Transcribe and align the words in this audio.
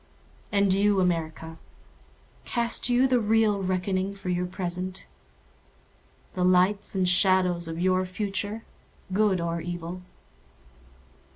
And 0.51 0.73
you, 0.73 0.99
America, 0.99 1.59
Cast 2.43 2.89
you 2.89 3.07
the 3.07 3.19
real 3.19 3.61
reckoning 3.61 4.15
for 4.15 4.29
your 4.29 4.47
present? 4.47 5.05
The 6.33 6.43
lights 6.43 6.95
and 6.95 7.07
shadows 7.07 7.67
of 7.67 7.77
your 7.79 8.03
future—good 8.07 9.39
or 9.39 9.61
evil? 9.61 10.01